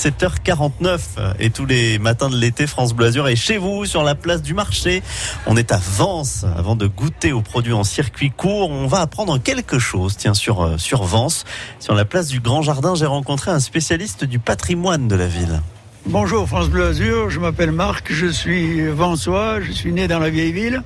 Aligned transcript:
7h49 0.00 1.34
et 1.40 1.50
tous 1.50 1.66
les 1.66 1.98
matins 1.98 2.30
de 2.30 2.36
l'été, 2.36 2.66
France 2.66 2.94
Blasure 2.94 3.28
est 3.28 3.36
chez 3.36 3.58
vous 3.58 3.84
sur 3.84 4.02
la 4.02 4.14
place 4.14 4.40
du 4.40 4.54
marché. 4.54 5.02
On 5.46 5.58
est 5.58 5.72
à 5.72 5.76
Vence 5.98 6.46
avant 6.56 6.74
de 6.74 6.86
goûter 6.86 7.32
aux 7.32 7.42
produits 7.42 7.74
en 7.74 7.84
circuit 7.84 8.30
court. 8.30 8.70
On 8.70 8.86
va 8.86 9.00
apprendre 9.00 9.36
quelque 9.36 9.78
chose. 9.78 10.16
Tiens, 10.16 10.32
sur, 10.32 10.62
euh, 10.62 10.78
sur 10.78 11.02
Vence, 11.02 11.44
sur 11.80 11.94
la 11.94 12.06
place 12.06 12.28
du 12.28 12.40
Grand 12.40 12.62
Jardin, 12.62 12.94
j'ai 12.94 13.04
rencontré 13.04 13.50
un 13.50 13.60
spécialiste 13.60 14.24
du 14.24 14.38
patrimoine 14.38 15.06
de 15.06 15.16
la 15.16 15.26
ville. 15.26 15.60
Bonjour 16.06 16.48
France 16.48 16.70
Bleu 16.70 16.86
Azur, 16.86 17.28
je 17.28 17.38
m'appelle 17.38 17.72
Marc, 17.72 18.10
je 18.10 18.26
suis 18.26 18.80
Vensois, 18.88 19.60
je 19.60 19.70
suis 19.70 19.92
né 19.92 20.08
dans 20.08 20.18
la 20.18 20.30
vieille 20.30 20.52
ville. 20.52 20.82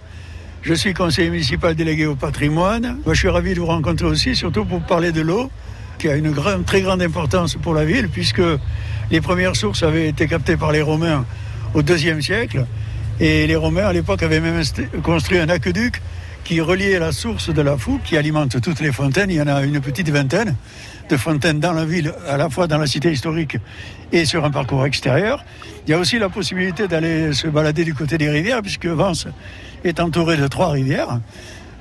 Je 0.63 0.75
suis 0.75 0.93
conseiller 0.93 1.31
municipal 1.31 1.77
délégué 1.77 2.07
au 2.07 2.17
patrimoine. 2.17 2.99
Moi, 3.05 3.15
je 3.15 3.21
suis 3.21 3.29
ravi 3.29 3.55
de 3.55 3.61
vous 3.61 3.67
rencontrer 3.67 4.07
aussi, 4.07 4.35
surtout 4.35 4.65
pour 4.65 4.81
parler 4.81 5.13
de 5.13 5.21
l'eau, 5.21 5.53
qui 6.01 6.09
a 6.09 6.17
une 6.17 6.35
très 6.67 6.81
grande 6.83 7.01
importance 7.01 7.55
pour 7.55 7.75
la 7.75 7.85
ville, 7.85 8.09
puisque 8.09 8.43
les 9.15 9.21
premières 9.21 9.55
sources 9.55 9.85
avaient 9.85 10.09
été 10.09 10.27
captées 10.27 10.57
par 10.57 10.73
les 10.73 10.83
Romains 10.83 11.25
au 11.73 11.83
IIe 11.83 12.21
siècle. 12.21 12.67
Et 13.21 13.47
les 13.47 13.55
Romains, 13.55 13.87
à 13.87 13.93
l'époque, 13.93 14.25
avaient 14.25 14.41
même 14.41 14.61
construit 15.05 15.39
un 15.39 15.49
aqueduc 15.49 16.03
qui 16.43 16.61
reliait 16.61 16.99
la 16.99 17.13
source 17.13 17.55
de 17.55 17.63
la 17.63 17.79
Fou, 17.79 18.01
qui 18.05 18.17
alimente 18.17 18.61
toutes 18.61 18.81
les 18.81 18.91
fontaines. 18.91 19.31
Il 19.31 19.37
y 19.37 19.41
en 19.41 19.47
a 19.47 19.63
une 19.63 19.81
petite 19.81 20.09
vingtaine 20.09 20.57
de 21.09 21.17
fontaines 21.17 21.61
dans 21.61 21.73
la 21.73 21.85
ville, 21.85 22.13
à 22.29 22.37
la 22.37 22.51
fois 22.51 22.67
dans 22.67 22.79
la 22.79 22.89
cité 22.89 23.13
historique 23.13 23.57
et 24.11 24.25
sur 24.25 24.45
un 24.45 24.51
parcours 24.51 24.85
extérieur. 24.85 25.45
Il 25.87 25.93
y 25.93 25.95
a 25.95 25.99
aussi 26.01 26.19
la 26.19 26.29
possibilité 26.29 26.89
d'aller 26.89 27.33
se 27.35 27.47
balader 27.47 27.85
du 27.85 27.95
côté 27.95 28.19
des 28.19 28.29
rivières, 28.29 28.63
puisque 28.63 28.87
Vence 28.87 29.29
est 29.85 30.01
entouré 30.01 30.37
de 30.37 30.49
trois 30.49 30.73
rivières. 30.73 31.21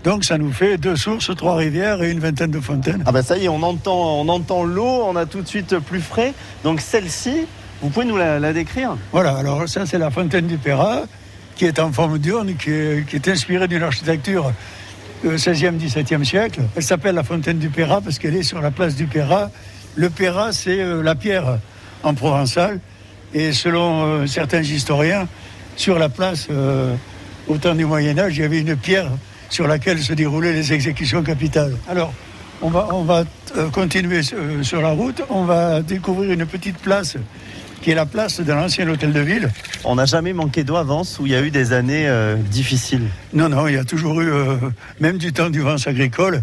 Donc 0.03 0.25
ça 0.25 0.37
nous 0.37 0.51
fait 0.51 0.77
deux 0.77 0.95
sources, 0.95 1.33
trois 1.35 1.55
rivières 1.55 2.03
et 2.03 2.11
une 2.11 2.19
vingtaine 2.19 2.51
de 2.51 2.59
fontaines. 2.59 3.03
Ah 3.05 3.11
ben 3.11 3.21
ça 3.21 3.37
y 3.37 3.45
est, 3.45 3.49
on 3.49 3.63
entend, 3.63 4.19
on 4.19 4.27
entend 4.27 4.63
l'eau, 4.63 5.03
on 5.05 5.15
a 5.15 5.25
tout 5.25 5.41
de 5.41 5.47
suite 5.47 5.79
plus 5.79 6.01
frais. 6.01 6.33
Donc 6.63 6.81
celle-ci, 6.81 7.45
vous 7.81 7.89
pouvez 7.89 8.05
nous 8.05 8.17
la, 8.17 8.53
décrire? 8.53 8.97
Voilà, 9.11 9.37
alors 9.37 9.67
ça 9.69 9.85
c'est 9.85 9.97
la 9.97 10.11
fontaine 10.11 10.47
du 10.47 10.57
Perra, 10.57 11.03
qui 11.55 11.65
est 11.65 11.79
en 11.79 11.91
forme 11.91 12.19
d'urne, 12.19 12.55
qui 12.55 12.71
est, 12.71 13.07
qui 13.07 13.15
est 13.15 13.27
inspirée 13.29 13.67
d'une 13.67 13.83
architecture 13.83 14.51
16e, 15.25 15.77
17e 15.77 16.23
siècle. 16.25 16.61
Elle 16.75 16.83
s'appelle 16.83 17.15
la 17.15 17.23
fontaine 17.23 17.57
du 17.57 17.69
Perra 17.69 18.01
parce 18.01 18.19
qu'elle 18.19 18.35
est 18.35 18.43
sur 18.43 18.61
la 18.61 18.71
place 18.71 18.95
du 18.95 19.05
Perra. 19.05 19.51
Le 19.95 20.09
Perra, 20.09 20.51
c'est 20.51 20.81
euh, 20.81 21.01
la 21.01 21.15
pierre 21.15 21.59
en 22.03 22.13
provençal. 22.13 22.79
Et 23.33 23.53
selon 23.53 24.03
euh, 24.03 24.27
certains 24.27 24.61
historiens, 24.61 25.27
sur 25.75 25.97
la 25.97 26.09
place, 26.09 26.47
euh, 26.51 26.93
au 27.47 27.57
temps 27.57 27.73
du 27.73 27.85
Moyen 27.85 28.17
Âge, 28.19 28.37
il 28.37 28.41
y 28.41 28.43
avait 28.43 28.59
une 28.59 28.75
pierre 28.75 29.09
sur 29.53 29.67
laquelle 29.67 29.99
se 29.99 30.13
déroulaient 30.13 30.53
les 30.53 30.73
exécutions 30.73 31.21
capitales. 31.21 31.77
Alors, 31.87 32.13
on 32.61 32.69
va, 32.69 32.87
on 32.91 33.03
va 33.03 33.23
continuer 33.71 34.21
sur 34.23 34.81
la 34.81 34.91
route. 34.91 35.21
On 35.29 35.43
va 35.43 35.81
découvrir 35.81 36.31
une 36.31 36.45
petite 36.45 36.79
place 36.79 37.17
qui 37.81 37.91
est 37.91 37.95
la 37.95 38.05
place 38.05 38.39
de 38.39 38.51
l'ancien 38.51 38.87
hôtel 38.87 39.11
de 39.11 39.19
ville. 39.19 39.51
On 39.83 39.95
n'a 39.95 40.05
jamais 40.05 40.33
manqué 40.33 40.63
d'eau 40.63 40.77
à 40.77 40.83
Vence 40.83 41.19
où 41.19 41.25
il 41.25 41.33
y 41.33 41.35
a 41.35 41.41
eu 41.41 41.51
des 41.51 41.73
années 41.73 42.07
euh, 42.07 42.35
difficiles 42.35 43.07
Non, 43.33 43.49
non, 43.49 43.67
il 43.67 43.75
y 43.75 43.77
a 43.77 43.83
toujours 43.83 44.21
eu, 44.21 44.31
euh, 44.31 44.55
même 45.01 45.17
du 45.17 45.33
temps 45.33 45.49
du 45.49 45.59
Vence 45.59 45.85
agricole, 45.85 46.41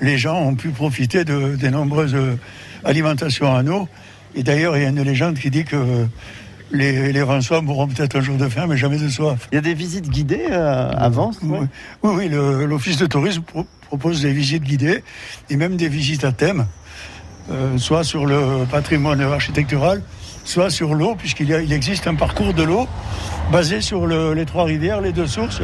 les 0.00 0.18
gens 0.18 0.38
ont 0.40 0.54
pu 0.54 0.68
profiter 0.68 1.24
de, 1.24 1.56
des 1.56 1.70
nombreuses 1.70 2.14
euh, 2.14 2.36
alimentations 2.84 3.50
en 3.50 3.66
eau. 3.66 3.88
Et 4.34 4.42
d'ailleurs, 4.42 4.76
il 4.76 4.82
y 4.82 4.86
a 4.86 4.90
une 4.90 5.02
légende 5.02 5.38
qui 5.38 5.50
dit 5.50 5.64
que 5.64 6.06
les, 6.72 7.12
les 7.12 7.24
mourront 7.62 7.86
peut-être 7.86 8.16
un 8.16 8.20
jour 8.20 8.36
de 8.36 8.48
faim, 8.48 8.66
mais 8.68 8.76
jamais 8.76 8.98
de 8.98 9.08
soif. 9.08 9.48
Il 9.52 9.56
y 9.56 9.58
a 9.58 9.60
des 9.60 9.74
visites 9.74 10.08
guidées 10.08 10.46
à 10.46 11.08
Vence 11.08 11.38
Oui, 11.42 11.68
oui, 12.02 12.28
l'Office 12.28 12.96
de 12.96 13.06
tourisme 13.06 13.42
propose 13.88 14.22
des 14.22 14.32
visites 14.32 14.64
guidées 14.64 15.04
et 15.50 15.56
même 15.56 15.76
des 15.76 15.88
visites 15.88 16.24
à 16.24 16.32
thème, 16.32 16.66
soit 17.76 18.04
sur 18.04 18.26
le 18.26 18.64
patrimoine 18.70 19.20
architectural, 19.20 20.02
soit 20.44 20.70
sur 20.70 20.94
l'eau, 20.94 21.14
puisqu'il 21.14 21.50
il 21.50 21.72
existe 21.72 22.06
un 22.06 22.14
parcours 22.14 22.54
de 22.54 22.62
l'eau 22.62 22.88
basé 23.50 23.80
sur 23.80 24.06
les 24.06 24.46
trois 24.46 24.64
rivières, 24.64 25.00
les 25.00 25.12
deux 25.12 25.26
sources 25.26 25.60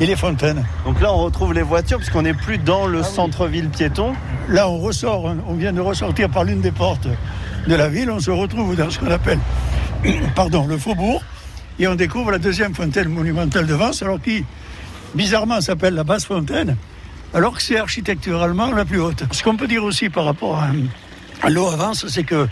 et 0.00 0.06
les 0.06 0.16
fontaines. 0.16 0.64
Donc 0.84 1.00
là, 1.00 1.12
on 1.12 1.18
retrouve 1.18 1.52
les 1.54 1.62
voitures, 1.62 1.98
puisqu'on 1.98 2.22
n'est 2.22 2.34
plus 2.34 2.58
dans 2.58 2.86
le 2.86 3.00
ah 3.00 3.04
centre-ville 3.04 3.68
piéton. 3.68 4.12
Là, 4.48 4.68
on 4.68 4.78
ressort, 4.78 5.34
on 5.48 5.54
vient 5.54 5.72
de 5.72 5.80
ressortir 5.80 6.28
par 6.28 6.44
l'une 6.44 6.60
des 6.60 6.72
portes 6.72 7.08
de 7.66 7.74
la 7.74 7.88
ville, 7.88 8.10
on 8.10 8.20
se 8.20 8.30
retrouve 8.30 8.74
dans 8.76 8.90
ce 8.90 8.98
qu'on 8.98 9.10
appelle 9.10 9.38
pardon, 10.34 10.66
le 10.66 10.78
faubourg, 10.78 11.22
et 11.78 11.86
on 11.86 11.94
découvre 11.94 12.30
la 12.30 12.38
deuxième 12.38 12.74
fontaine 12.74 13.08
monumentale 13.08 13.66
de 13.66 13.74
Vence, 13.74 14.02
alors 14.02 14.20
qui, 14.20 14.44
bizarrement, 15.14 15.60
s'appelle 15.60 15.94
la 15.94 16.04
basse 16.04 16.24
fontaine, 16.24 16.76
alors 17.34 17.54
que 17.54 17.62
c'est 17.62 17.78
architecturalement 17.78 18.70
la 18.72 18.84
plus 18.84 19.00
haute. 19.00 19.24
Ce 19.32 19.42
qu'on 19.42 19.56
peut 19.56 19.66
dire 19.66 19.84
aussi 19.84 20.08
par 20.08 20.24
rapport 20.24 20.62
à, 21.42 21.50
l'eau 21.50 21.68
à 21.68 21.76
Vence, 21.76 22.06
c'est 22.08 22.24
que 22.24 22.48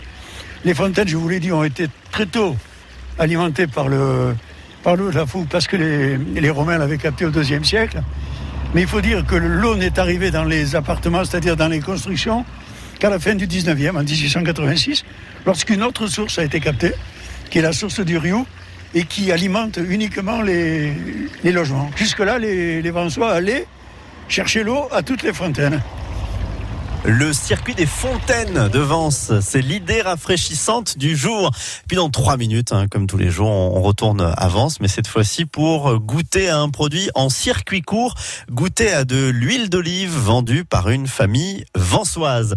les 0.65 0.73
fontaines, 0.73 1.07
je 1.07 1.17
vous 1.17 1.29
l'ai 1.29 1.39
dit, 1.39 1.51
ont 1.51 1.63
été 1.63 1.87
très 2.11 2.25
tôt 2.25 2.55
alimentées 3.19 3.67
par 3.67 3.87
le 3.87 4.35
par 4.83 4.95
l'eau 4.95 5.11
de 5.11 5.15
la 5.15 5.27
Fougue 5.27 5.47
parce 5.47 5.67
que 5.67 5.77
les, 5.77 6.49
Romains 6.49 6.79
l'avaient 6.79 6.97
capté 6.97 7.23
au 7.25 7.31
IIe 7.31 7.63
siècle. 7.63 8.01
Mais 8.73 8.81
il 8.81 8.87
faut 8.87 9.01
dire 9.01 9.23
que 9.25 9.35
l'eau 9.35 9.75
n'est 9.75 9.99
arrivée 9.99 10.31
dans 10.31 10.43
les 10.43 10.75
appartements, 10.75 11.23
c'est-à-dire 11.23 11.55
dans 11.55 11.67
les 11.67 11.81
constructions, 11.81 12.45
qu'à 12.97 13.11
la 13.11 13.19
fin 13.19 13.35
du 13.35 13.45
19e, 13.45 13.91
en 13.91 14.03
1886, 14.03 15.03
lorsqu'une 15.45 15.83
autre 15.83 16.07
source 16.07 16.39
a 16.39 16.43
été 16.43 16.59
captée, 16.59 16.93
qui 17.51 17.59
est 17.59 17.61
la 17.61 17.73
source 17.73 17.99
du 17.99 18.17
Rio, 18.17 18.47
et 18.93 19.03
qui 19.03 19.31
alimente 19.31 19.77
uniquement 19.77 20.41
les, 20.41 20.93
logements. 21.43 21.89
Jusque-là, 21.95 22.39
les, 22.39 22.81
les 22.81 22.91
Vansois 22.91 23.31
allaient 23.31 23.67
chercher 24.27 24.63
l'eau 24.63 24.87
à 24.91 25.03
toutes 25.03 25.23
les 25.23 25.33
fontaines. 25.33 25.81
Le 27.03 27.33
circuit 27.33 27.73
des 27.73 27.87
fontaines 27.87 28.69
de 28.69 28.79
Vence, 28.79 29.31
c'est 29.41 29.61
l'idée 29.61 30.03
rafraîchissante 30.03 30.99
du 30.99 31.17
jour. 31.17 31.49
Puis 31.87 31.97
dans 31.97 32.11
trois 32.11 32.37
minutes, 32.37 32.73
hein, 32.73 32.85
comme 32.87 33.07
tous 33.07 33.17
les 33.17 33.31
jours, 33.31 33.49
on 33.49 33.81
retourne 33.81 34.21
à 34.21 34.47
Vence, 34.49 34.79
mais 34.79 34.87
cette 34.87 35.07
fois-ci 35.07 35.45
pour 35.45 35.97
goûter 35.97 36.49
à 36.49 36.59
un 36.59 36.69
produit 36.69 37.09
en 37.15 37.29
circuit 37.29 37.81
court, 37.81 38.13
goûter 38.51 38.93
à 38.93 39.03
de 39.03 39.29
l'huile 39.29 39.69
d'olive 39.71 40.15
vendue 40.15 40.63
par 40.63 40.89
une 40.89 41.07
famille 41.07 41.65
vensoise. 41.73 42.49